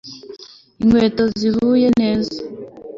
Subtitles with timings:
[0.81, 2.37] Inkweto zihuye neza